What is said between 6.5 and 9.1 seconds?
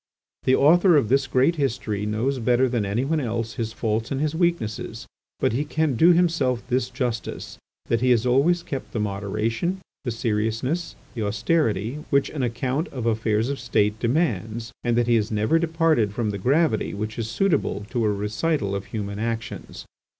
this justice—that he has always kept the